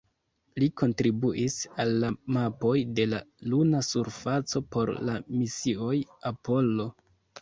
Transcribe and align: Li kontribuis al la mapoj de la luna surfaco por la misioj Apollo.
Li 0.61 0.67
kontribuis 0.81 1.57
al 1.83 1.91
la 2.03 2.09
mapoj 2.37 2.73
de 2.99 3.05
la 3.11 3.19
luna 3.53 3.83
surfaco 3.91 4.63
por 4.77 4.95
la 5.11 5.19
misioj 5.43 5.95
Apollo. 6.35 6.89